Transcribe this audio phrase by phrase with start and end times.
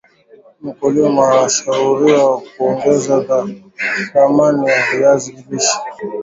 [0.61, 3.19] mkulima anashauriwa kuongeza
[4.13, 5.79] dhamani ya viazi lishe